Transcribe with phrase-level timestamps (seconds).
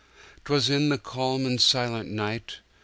[0.45, 2.57] 'Twas in the calm and silent night!